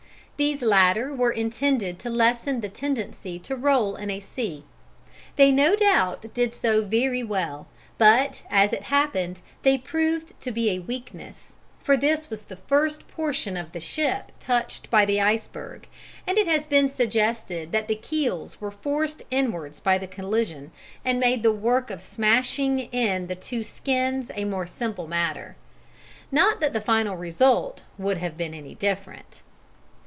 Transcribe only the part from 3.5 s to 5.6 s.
roll in a sea; they